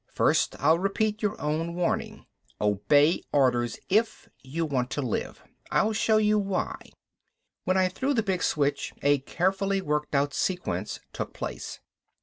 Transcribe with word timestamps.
"First 0.11 0.55
I'll 0.57 0.79
repeat 0.79 1.21
your 1.21 1.39
own 1.39 1.75
warning 1.75 2.25
obey 2.59 3.21
orders 3.31 3.77
if 3.87 4.27
you 4.41 4.65
want 4.65 4.89
to 4.89 5.01
live. 5.03 5.43
I'll 5.69 5.93
show 5.93 6.17
you 6.17 6.39
why" 6.39 6.77
When 7.65 7.77
I 7.77 7.87
threw 7.87 8.15
the 8.15 8.23
big 8.23 8.41
switch 8.41 8.95
a 9.03 9.19
carefully 9.19 9.79
worked 9.79 10.15
out 10.15 10.33
sequence 10.33 11.01
took 11.13 11.33
place. 11.33 11.81